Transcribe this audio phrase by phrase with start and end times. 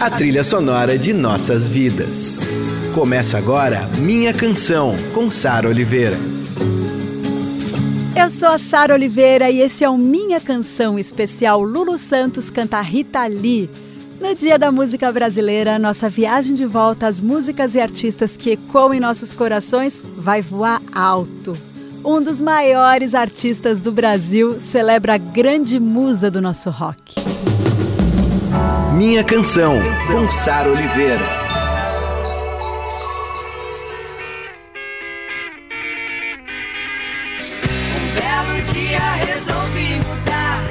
[0.00, 2.46] a trilha sonora de nossas vidas.
[2.94, 6.16] Começa agora Minha Canção, com Sara Oliveira.
[8.16, 12.80] Eu sou a Sara Oliveira e esse é o Minha Canção especial Lulu Santos canta
[12.80, 13.68] Rita Lee.
[14.20, 18.94] No Dia da Música Brasileira, nossa viagem de volta às músicas e artistas que ecoam
[18.94, 21.54] em nossos corações vai voar alto.
[22.04, 27.47] Um dos maiores artistas do Brasil celebra a grande musa do nosso rock.
[28.98, 29.76] Minha Canção,
[30.08, 31.22] com Sara Oliveira.
[37.94, 40.64] Um belo dia resolvi mudar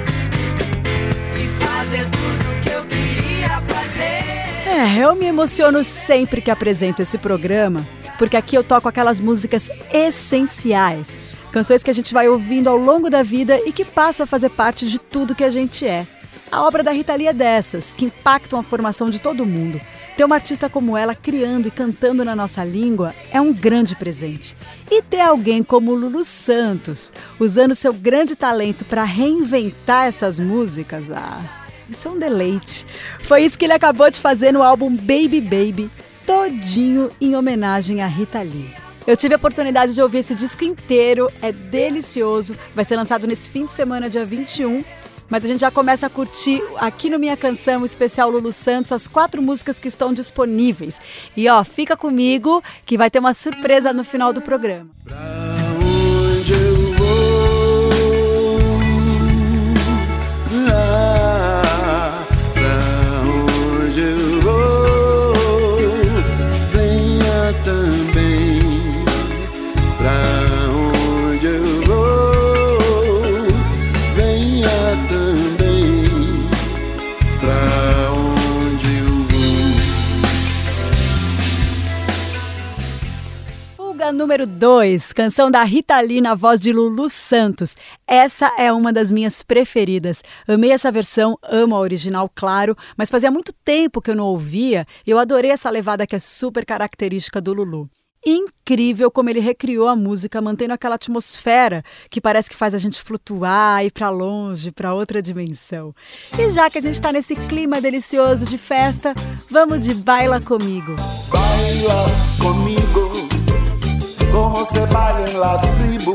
[1.38, 4.68] e fazer tudo que eu queria fazer.
[4.68, 7.88] É, eu me emociono sempre que apresento esse programa,
[8.20, 11.18] porque aqui eu toco aquelas músicas essenciais,
[11.54, 14.49] canções que a gente vai ouvindo ao longo da vida e que passam a fazer
[14.49, 16.05] parte de tudo que a gente é.
[16.49, 19.81] A obra da Rita Lee é dessas, que impactam a formação de todo mundo.
[20.15, 24.55] Ter uma artista como ela criando e cantando na nossa língua é um grande presente.
[24.89, 31.43] E ter alguém como Lulu Santos, usando seu grande talento para reinventar essas músicas, ah,
[31.89, 32.85] isso é um deleite.
[33.23, 35.91] Foi isso que ele acabou de fazer no álbum Baby Baby,
[36.26, 38.73] todinho em homenagem a Rita Lee.
[39.05, 42.57] Eu tive a oportunidade de ouvir esse disco inteiro, é delicioso.
[42.73, 44.84] Vai ser lançado nesse fim de semana, dia 21.
[45.29, 48.91] Mas a gente já começa a curtir aqui no Minha Canção, o especial Lulu Santos,
[48.91, 50.99] as quatro músicas que estão disponíveis.
[51.35, 54.89] E ó, fica comigo que vai ter uma surpresa no final do programa.
[83.97, 87.75] Fuga número 2, canção da Rita Lee na voz de Lulu Santos.
[88.05, 90.23] Essa é uma das minhas preferidas.
[90.47, 94.85] Amei essa versão, amo a original, claro, mas fazia muito tempo que eu não ouvia
[95.03, 97.89] e eu adorei essa levada que é super característica do Lulu.
[98.23, 103.01] Incrível como ele recriou a música, mantendo aquela atmosfera que parece que faz a gente
[103.01, 105.91] flutuar, ir para longe, para outra dimensão.
[106.38, 109.16] E já que a gente está nesse clima delicioso de festa,
[109.49, 110.95] vamos de Baila Comigo.
[111.31, 113.06] Baila comigo,
[114.37, 116.13] como se baila en la tribu.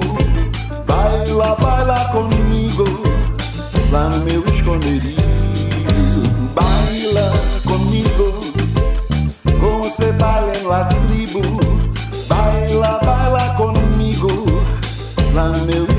[0.87, 2.85] Baila, baila comigo,
[3.91, 5.23] lá no meu esconderijo.
[6.55, 7.27] Baila
[7.71, 8.29] comigo,
[9.61, 11.43] como se baila en la tribu.
[12.29, 14.31] Baila, baila comigo,
[15.35, 15.92] lá no meu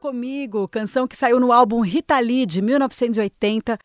[0.00, 3.76] Comigo, canção que saiu no álbum Rita Lee de 1980,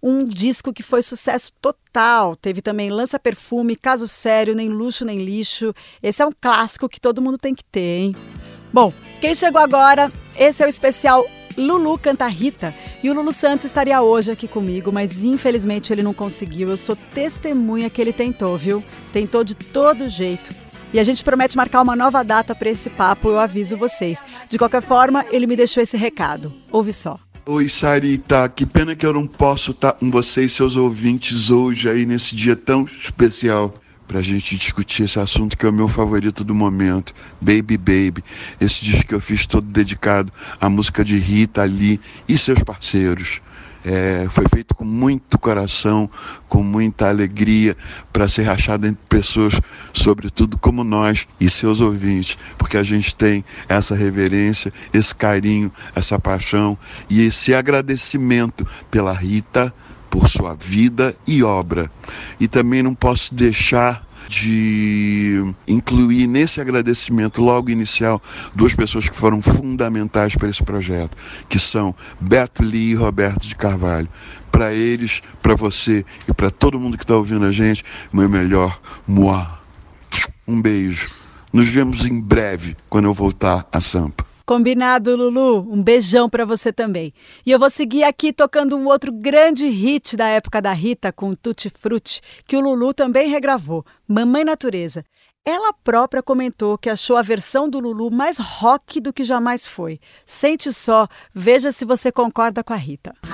[0.00, 2.36] um disco que foi sucesso total.
[2.36, 5.74] Teve também Lança Perfume, Caso Sério, Nem Luxo Nem Lixo.
[6.00, 8.16] Esse é um clássico que todo mundo tem que ter, hein?
[8.72, 11.26] Bom, quem chegou agora, esse é o especial
[11.58, 12.72] Lulu Canta Rita.
[13.02, 16.70] E o Lulu Santos estaria hoje aqui comigo, mas infelizmente ele não conseguiu.
[16.70, 18.84] Eu sou testemunha que ele tentou, viu?
[19.12, 20.65] Tentou de todo jeito.
[20.92, 24.22] E a gente promete marcar uma nova data para esse papo, eu aviso vocês.
[24.48, 26.52] De qualquer forma, ele me deixou esse recado.
[26.70, 27.18] Ouve só.
[27.44, 32.04] Oi, Sarita, que pena que eu não posso estar com vocês, seus ouvintes, hoje aí
[32.04, 33.72] nesse dia tão especial
[34.06, 38.24] pra gente discutir esse assunto que é o meu favorito do momento, Baby Baby.
[38.60, 43.40] Esse disco que eu fiz todo dedicado à música de Rita Lee e seus parceiros.
[43.88, 46.10] É, foi feito com muito coração,
[46.48, 47.76] com muita alegria,
[48.12, 49.60] para ser rachado entre pessoas,
[49.92, 56.18] sobretudo como nós e seus ouvintes, porque a gente tem essa reverência, esse carinho, essa
[56.18, 56.76] paixão
[57.08, 59.72] e esse agradecimento pela Rita,
[60.10, 61.90] por sua vida e obra.
[62.40, 68.20] E também não posso deixar de incluir nesse agradecimento logo inicial
[68.54, 71.16] duas pessoas que foram fundamentais para esse projeto,
[71.48, 74.08] que são Beto Lee e Roberto de Carvalho.
[74.50, 78.80] Para eles, para você e para todo mundo que está ouvindo a gente, meu melhor
[79.06, 79.46] moi.
[80.46, 81.10] Um beijo.
[81.52, 84.24] Nos vemos em breve quando eu voltar a Sampa.
[84.46, 85.66] Combinado, Lulu.
[85.68, 87.12] Um beijão para você também.
[87.44, 91.34] E eu vou seguir aqui tocando um outro grande hit da época da Rita com
[91.34, 95.04] Tutti Frutti, que o Lulu também regravou, Mamãe Natureza.
[95.44, 99.98] Ela própria comentou que achou a versão do Lulu mais rock do que jamais foi.
[100.24, 103.14] Sente só, veja se você concorda com a Rita.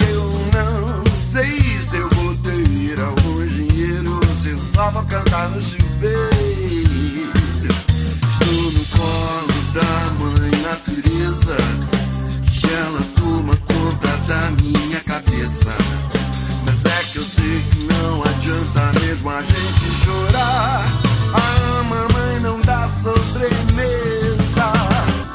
[0.00, 0.22] Eu
[0.52, 6.31] não sei se eu vou ter algum dinheiro se eu só vou cantar no chuveiro.
[15.52, 15.91] sun.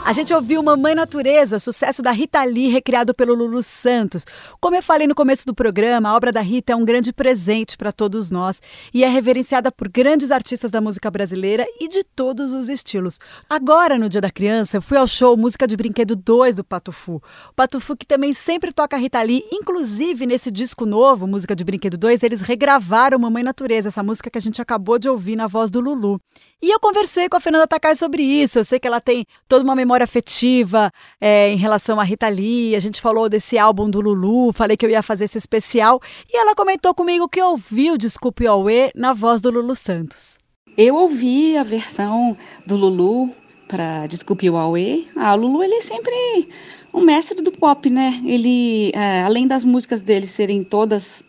[0.07, 4.23] A gente ouviu Mamãe Natureza, sucesso da Rita Lee, recriado pelo Lulu Santos.
[4.57, 7.75] Como eu falei no começo do programa, a obra da Rita é um grande presente
[7.75, 8.61] para todos nós
[8.93, 13.19] e é reverenciada por grandes artistas da música brasileira e de todos os estilos.
[13.49, 17.21] Agora, no Dia da Criança, eu fui ao show Música de Brinquedo 2 do Patufu.
[17.49, 21.65] O Patufu que também sempre toca a Rita Lee, inclusive nesse disco novo, Música de
[21.65, 25.47] Brinquedo 2, eles regravaram Mamãe Natureza, essa música que a gente acabou de ouvir na
[25.47, 26.17] voz do Lulu.
[26.59, 28.57] E eu conversei com a Fernanda Takai sobre isso.
[28.57, 32.75] Eu sei que ela tem toda uma memória afetiva é, em relação à Rita Lee.
[32.75, 36.01] A gente falou desse álbum do Lulu, falei que eu ia fazer esse especial.
[36.31, 40.37] E ela comentou comigo que ouviu Desculpe Aue na voz do Lulu Santos.
[40.77, 43.31] Eu ouvi a versão do Lulu
[43.67, 45.07] para Desculpe o Aue.
[45.15, 46.47] Ah, o Lulu ele é sempre
[46.93, 48.21] um mestre do pop, né?
[48.25, 51.23] Ele, é, além das músicas dele serem todas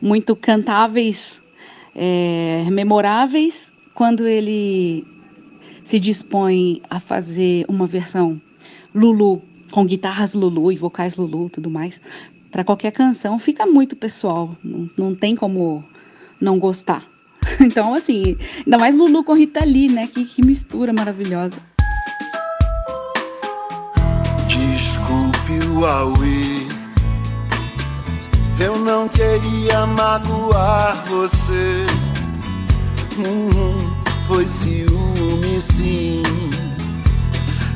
[0.00, 1.42] muito cantáveis,
[1.94, 5.06] é, memoráveis, quando ele
[5.86, 8.42] se dispõe a fazer uma versão
[8.92, 9.40] Lulu,
[9.70, 12.00] com guitarras Lulu e vocais Lulu tudo mais,
[12.50, 15.84] para qualquer canção fica muito pessoal, não, não tem como
[16.40, 17.06] não gostar.
[17.60, 20.08] Então, assim, ainda mais Lulu com Rita Lee, né?
[20.08, 21.60] Que, que mistura maravilhosa.
[24.48, 26.66] Desculpe o Aue,
[28.60, 31.86] eu não queria magoar você.
[33.16, 33.88] Hum,
[34.26, 35.05] foi ciúme,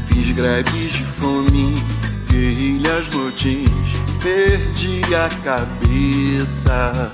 [0.07, 1.75] Fiz greves de fome,
[2.29, 3.93] guerrilhas, motins,
[4.23, 7.11] perdi a cabeça.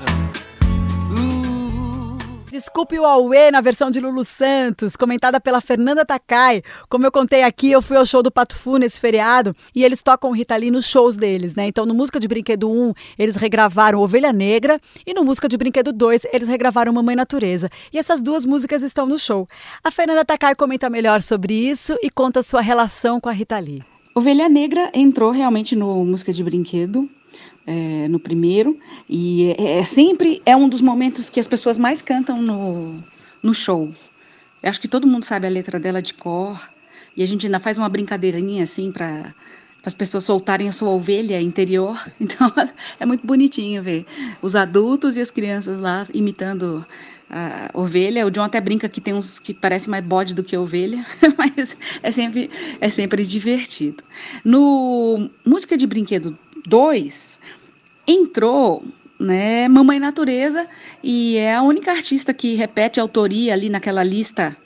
[2.57, 6.63] Desculpe o Aue na versão de Lulu Santos, comentada pela Fernanda Takai.
[6.89, 10.03] Como eu contei aqui, eu fui ao show do Pato Fu nesse feriado e eles
[10.03, 11.67] tocam Rita Lee nos shows deles, né?
[11.67, 15.93] Então, no Música de Brinquedo 1, eles regravaram Ovelha Negra e no Música de Brinquedo
[15.93, 17.69] 2, eles regravaram Mamãe Natureza.
[17.93, 19.47] E essas duas músicas estão no show.
[19.85, 23.83] A Fernanda Takai comenta melhor sobre isso e conta sua relação com a Rita Lee.
[24.15, 27.07] Ovelha Negra entrou realmente no Música de Brinquedo,
[27.67, 28.79] é, no primeiro,
[29.09, 33.03] e é, é, sempre é um dos momentos que as pessoas mais cantam no,
[33.43, 33.91] no show.
[34.63, 36.61] Eu acho que todo mundo sabe a letra dela de cor,
[37.17, 39.35] e a gente ainda faz uma brincadeirinha assim para
[39.85, 41.99] as pessoas soltarem a sua ovelha interior.
[42.21, 42.53] Então
[43.01, 44.05] é muito bonitinho ver
[44.43, 46.85] os adultos e as crianças lá imitando
[47.31, 48.27] a ovelha.
[48.27, 51.07] O John até brinca que tem uns que parecem mais bode do que ovelha,
[51.39, 54.05] mas é sempre, é sempre divertido.
[54.45, 57.41] No Música de Brinquedo 2,
[58.07, 58.85] entrou
[59.19, 60.69] né, Mamãe Natureza
[61.03, 64.57] e é a única artista que repete autoria ali naquela lista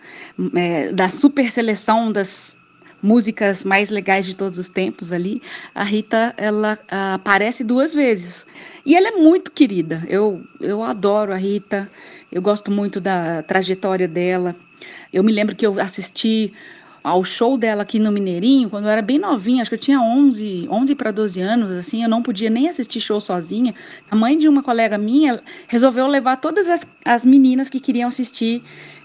[0.54, 2.56] é, da super seleção das
[3.02, 5.40] músicas mais legais de todos os tempos ali.
[5.74, 8.46] A Rita ela aparece duas vezes
[8.84, 10.02] e ela é muito querida.
[10.08, 11.90] Eu eu adoro a Rita.
[12.30, 14.54] Eu gosto muito da trajetória dela.
[15.12, 16.52] Eu me lembro que eu assisti
[17.02, 20.00] ao show dela aqui no Mineirinho, quando eu era bem novinha, acho que eu tinha
[20.00, 23.74] 11, 11 para 12 anos, assim, eu não podia nem assistir show sozinha.
[24.10, 28.62] A mãe de uma colega minha resolveu levar todas as, as meninas que queriam assistir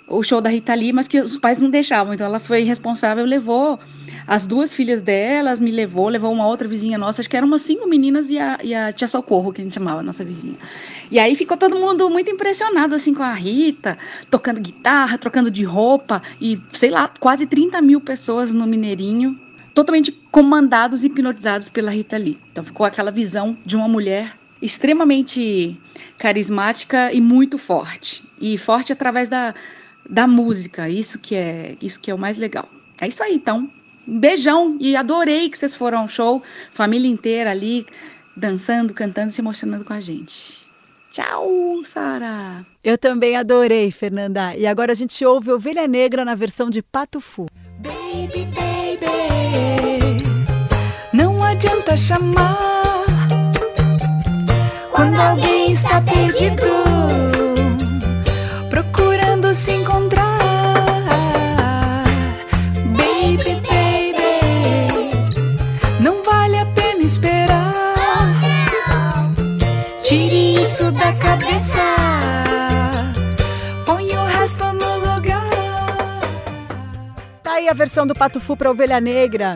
[0.07, 2.13] o show da Rita Lee, mas que os pais não deixavam.
[2.13, 3.79] Então ela foi responsável, levou
[4.27, 7.61] as duas filhas delas, me levou, levou uma outra vizinha nossa, acho que eram umas
[7.61, 10.55] cinco meninas e a, e a tia Socorro, que a gente chamava, a nossa vizinha.
[11.11, 13.97] E aí ficou todo mundo muito impressionado, assim, com a Rita,
[14.29, 19.39] tocando guitarra, trocando de roupa, e sei lá, quase 30 mil pessoas no Mineirinho,
[19.73, 22.39] totalmente comandados e hipnotizados pela Rita Lee.
[22.51, 25.79] Então ficou aquela visão de uma mulher extremamente
[26.17, 28.23] carismática e muito forte.
[28.39, 29.53] E forte através da,
[30.09, 32.67] da música, isso que é isso que é o mais legal.
[32.99, 33.69] É isso aí, então.
[34.07, 37.87] Um beijão e adorei que vocês foram ao show, família inteira ali
[38.35, 40.65] dançando, cantando, se emocionando com a gente.
[41.11, 42.65] Tchau, Sara.
[42.83, 44.53] Eu também adorei, Fernanda.
[44.55, 47.45] E agora a gente ouve Ovelha Negra na versão de Pato Fu.
[47.79, 49.05] Baby, baby,
[51.13, 53.05] não adianta chamar
[54.91, 56.63] quando alguém está perdido,
[70.75, 71.79] isso da cabeça,
[73.85, 75.49] põe o resto no lugar.
[77.41, 79.55] Tá aí a versão do Pato Fu para Ovelha Negra.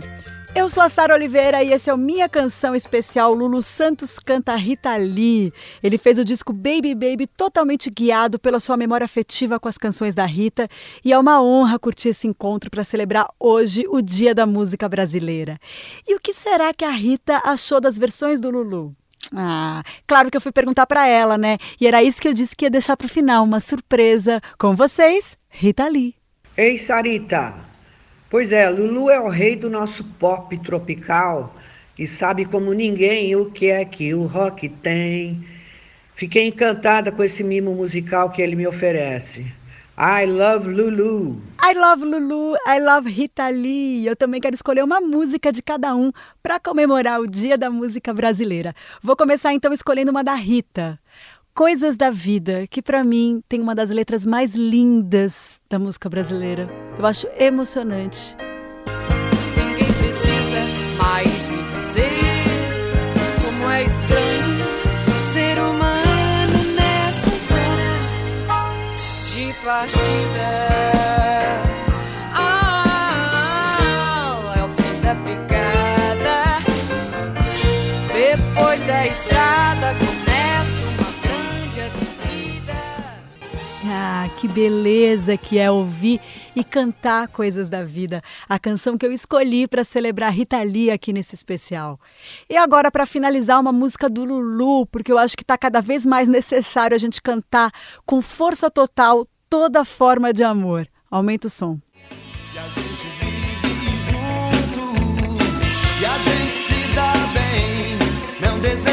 [0.55, 3.33] Eu sou a Sara Oliveira e esse é o Minha Canção Especial.
[3.33, 5.51] Lulu Santos canta Rita Lee.
[5.83, 10.15] Ele fez o disco Baby Baby totalmente guiado pela sua memória afetiva com as canções
[10.15, 10.69] da Rita
[11.03, 15.59] e é uma honra curtir esse encontro para celebrar hoje o Dia da Música Brasileira.
[16.07, 18.95] E o que será que a Rita achou das versões do Lulu?
[19.35, 21.57] Ah, claro que eu fui perguntar para ela, né?
[21.79, 24.75] E era isso que eu disse que ia deixar para o final, uma surpresa com
[24.75, 26.15] vocês, Rita Lee.
[26.57, 27.53] Ei, Sarita,
[28.29, 31.55] Pois é, Lulu é o rei do nosso pop tropical
[31.97, 35.43] e sabe como ninguém o que é que o rock tem.
[36.15, 39.51] Fiquei encantada com esse mimo musical que ele me oferece.
[39.97, 41.41] I love Lulu.
[41.61, 44.05] I love Lulu, I love Rita Lee.
[44.05, 46.11] Eu também quero escolher uma música de cada um
[46.41, 48.73] para comemorar o Dia da Música Brasileira.
[49.03, 50.99] Vou começar então escolhendo uma da Rita.
[51.53, 56.69] Coisas da Vida, que para mim tem uma das letras mais lindas da música brasileira.
[56.97, 58.37] Eu acho emocionante.
[59.57, 60.61] Ninguém precisa
[60.97, 62.09] mais me dizer
[63.43, 64.59] como é estranho
[65.33, 70.78] ser humano nessas horas de partida.
[84.39, 86.21] Que beleza que é ouvir
[86.55, 88.21] e cantar coisas da vida.
[88.47, 91.99] A canção que eu escolhi para celebrar Rita Lee aqui nesse especial.
[92.49, 96.05] E agora para finalizar uma música do Lulu, porque eu acho que está cada vez
[96.05, 97.69] mais necessário a gente cantar
[98.05, 100.87] com força total toda forma de amor.
[101.11, 101.77] Aumenta o som.
[102.53, 103.67] E a gente vive
[104.07, 104.85] junto
[105.99, 107.99] e a gente se dá bem.
[108.39, 108.88] Não desejamos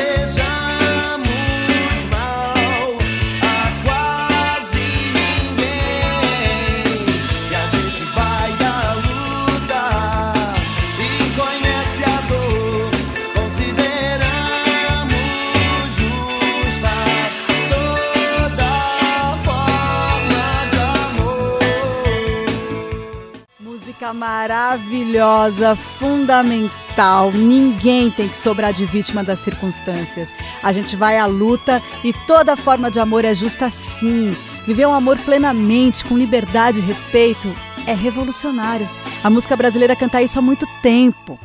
[24.57, 27.31] maravilhosa, fundamental.
[27.31, 30.33] Ninguém tem que sobrar de vítima das circunstâncias.
[30.63, 34.31] A gente vai à luta e toda forma de amor é justa sim.
[34.67, 37.55] Viver um amor plenamente, com liberdade e respeito,
[37.87, 38.89] é revolucionário.
[39.23, 41.39] A música brasileira canta isso há muito tempo.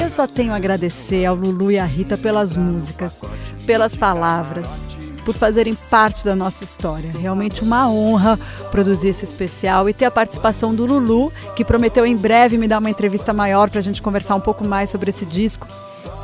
[0.00, 3.20] Eu só tenho a agradecer ao Lulu e à Rita pelas músicas,
[3.66, 4.89] pelas palavras,
[5.20, 7.10] por fazerem parte da nossa história.
[7.18, 8.38] Realmente uma honra
[8.70, 12.78] produzir esse especial e ter a participação do Lulu, que prometeu em breve me dar
[12.78, 15.66] uma entrevista maior para a gente conversar um pouco mais sobre esse disco.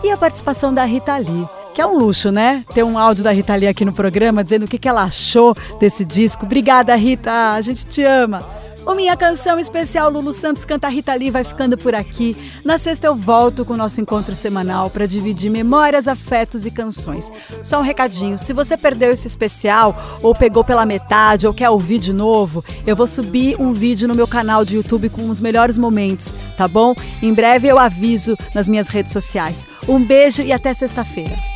[0.02, 1.46] E a participação da Rita Lee.
[1.74, 2.64] Que é um luxo, né?
[2.72, 6.04] Ter um áudio da Rita Lee aqui no programa dizendo o que ela achou desse
[6.06, 6.46] disco.
[6.46, 7.52] Obrigada, Rita.
[7.52, 8.55] A gente te ama.
[8.86, 12.36] O Minha Canção Especial Lulu Santos Canta Rita Lee vai ficando por aqui.
[12.64, 17.28] Na sexta eu volto com o nosso encontro semanal para dividir memórias, afetos e canções.
[17.64, 21.98] Só um recadinho, se você perdeu esse especial ou pegou pela metade ou quer ouvir
[21.98, 25.76] de novo, eu vou subir um vídeo no meu canal de YouTube com os melhores
[25.76, 26.94] momentos, tá bom?
[27.20, 29.66] Em breve eu aviso nas minhas redes sociais.
[29.88, 31.55] Um beijo e até sexta-feira.